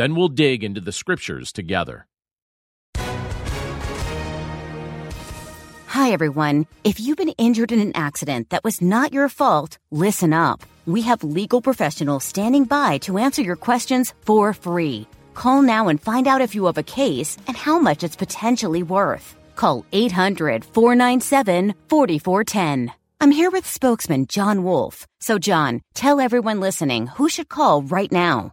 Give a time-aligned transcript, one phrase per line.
[0.00, 2.06] Then we'll dig into the scriptures together.
[5.88, 6.66] Hi, everyone.
[6.84, 10.62] If you've been injured in an accident that was not your fault, listen up.
[10.86, 15.06] We have legal professionals standing by to answer your questions for free.
[15.34, 18.82] Call now and find out if you have a case and how much it's potentially
[18.82, 19.36] worth.
[19.54, 22.90] Call 800 497 4410.
[23.20, 25.06] I'm here with spokesman John Wolf.
[25.20, 28.52] So, John, tell everyone listening who should call right now.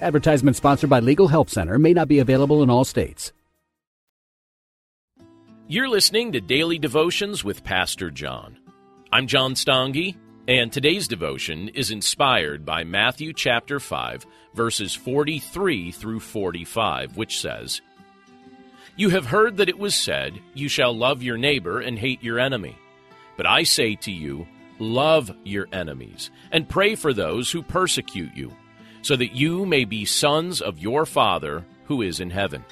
[0.00, 3.32] Advertisement sponsored by Legal Help Center may not be available in all states.
[5.66, 8.58] You're listening to Daily Devotions with Pastor John.
[9.12, 16.20] I'm John Stange, and today's devotion is inspired by Matthew chapter 5, verses 43 through
[16.20, 17.82] 45, which says,
[18.96, 22.38] You have heard that it was said, You shall love your neighbor and hate your
[22.38, 22.76] enemy.
[23.36, 24.46] But I say to you,
[24.78, 28.52] Love your enemies, and pray for those who persecute you
[29.02, 32.64] so that you may be sons of your Father who is in heaven.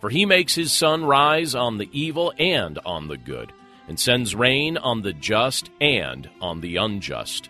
[0.00, 3.52] For he makes his sun rise on the evil and on the good,
[3.88, 7.48] and sends rain on the just and on the unjust.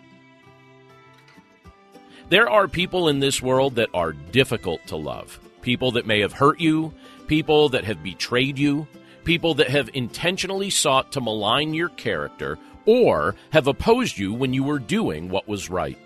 [2.29, 5.39] There are people in this world that are difficult to love.
[5.61, 6.93] People that may have hurt you,
[7.27, 8.87] people that have betrayed you,
[9.25, 14.63] people that have intentionally sought to malign your character, or have opposed you when you
[14.63, 15.97] were doing what was right.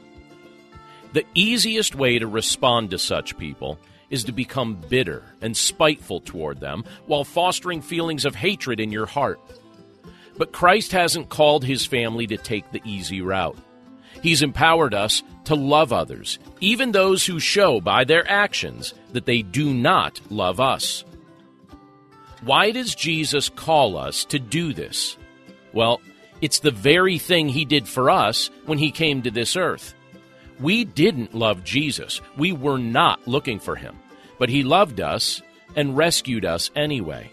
[1.13, 6.59] The easiest way to respond to such people is to become bitter and spiteful toward
[6.59, 9.39] them while fostering feelings of hatred in your heart.
[10.37, 13.57] But Christ hasn't called his family to take the easy route.
[14.21, 19.41] He's empowered us to love others, even those who show by their actions that they
[19.41, 21.03] do not love us.
[22.41, 25.17] Why does Jesus call us to do this?
[25.73, 26.01] Well,
[26.41, 29.93] it's the very thing he did for us when he came to this earth.
[30.59, 32.21] We didn't love Jesus.
[32.37, 33.97] We were not looking for him.
[34.37, 35.41] But he loved us
[35.75, 37.31] and rescued us anyway.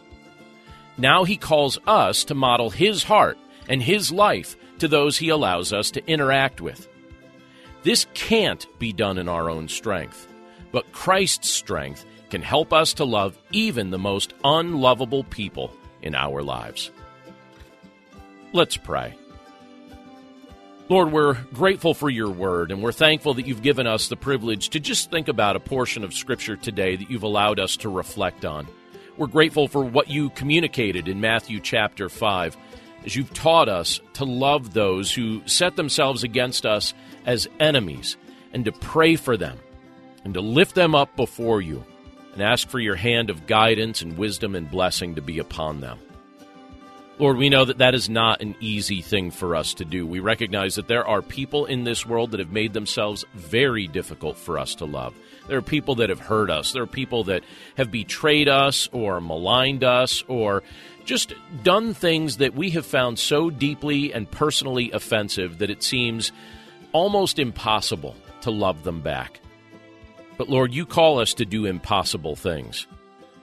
[0.98, 3.38] Now he calls us to model his heart
[3.68, 6.88] and his life to those he allows us to interact with.
[7.82, 10.26] This can't be done in our own strength,
[10.72, 15.72] but Christ's strength can help us to love even the most unlovable people
[16.02, 16.90] in our lives.
[18.52, 19.14] Let's pray.
[20.88, 24.68] Lord, we're grateful for your word, and we're thankful that you've given us the privilege
[24.68, 28.44] to just think about a portion of Scripture today that you've allowed us to reflect
[28.44, 28.68] on.
[29.16, 32.56] We're grateful for what you communicated in Matthew chapter 5
[33.04, 36.94] as you've taught us to love those who set themselves against us
[37.24, 38.16] as enemies
[38.52, 39.58] and to pray for them
[40.22, 41.84] and to lift them up before you
[42.32, 45.98] and ask for your hand of guidance and wisdom and blessing to be upon them.
[47.18, 50.06] Lord, we know that that is not an easy thing for us to do.
[50.06, 54.36] We recognize that there are people in this world that have made themselves very difficult
[54.36, 55.14] for us to love.
[55.48, 56.72] There are people that have hurt us.
[56.72, 57.42] There are people that
[57.78, 60.62] have betrayed us or maligned us or
[61.06, 61.32] just
[61.62, 66.32] done things that we have found so deeply and personally offensive that it seems
[66.92, 69.40] almost impossible to love them back.
[70.36, 72.86] But Lord, you call us to do impossible things.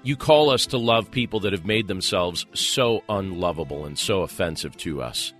[0.05, 4.75] You call us to love people that have made themselves so unlovable and so offensive
[4.77, 5.33] to us.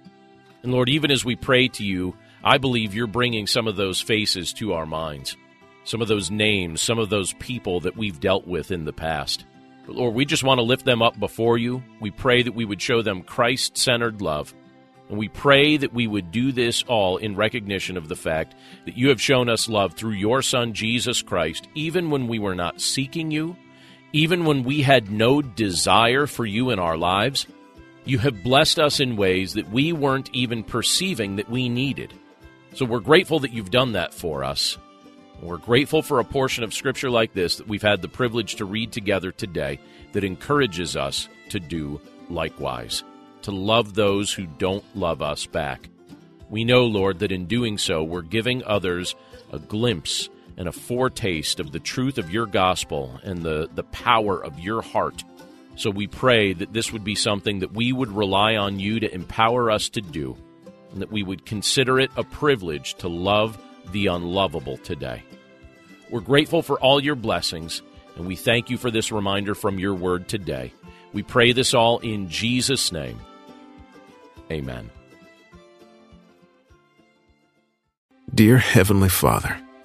[0.63, 2.15] And Lord, even as we pray to you,
[2.45, 5.35] I believe you're bringing some of those faces to our minds,
[5.83, 9.43] some of those names, some of those people that we've dealt with in the past.
[9.85, 11.83] But Lord, we just want to lift them up before you.
[11.99, 14.53] We pray that we would show them Christ centered love.
[15.09, 18.55] And we pray that we would do this all in recognition of the fact
[18.85, 22.55] that you have shown us love through your Son, Jesus Christ, even when we were
[22.55, 23.57] not seeking you
[24.13, 27.47] even when we had no desire for you in our lives,
[28.05, 32.13] you have blessed us in ways that we weren't even perceiving that we needed.
[32.75, 34.77] So we're grateful that you've done that for us.
[35.41, 38.65] We're grateful for a portion of Scripture like this that we've had the privilege to
[38.65, 39.79] read together today
[40.11, 41.99] that encourages us to do
[42.29, 43.03] likewise,
[43.41, 45.89] to love those who don't love us back.
[46.49, 49.15] We know, Lord, that in doing so, we're giving others
[49.51, 54.43] a glimpse and a foretaste of the truth of your gospel and the, the power
[54.43, 55.23] of your heart.
[55.75, 59.13] So we pray that this would be something that we would rely on you to
[59.13, 60.37] empower us to do,
[60.91, 63.57] and that we would consider it a privilege to love
[63.91, 65.23] the unlovable today.
[66.09, 67.81] We're grateful for all your blessings,
[68.15, 70.73] and we thank you for this reminder from your word today.
[71.11, 73.19] We pray this all in Jesus' name.
[74.51, 74.91] Amen.
[78.33, 79.59] Dear Heavenly Father,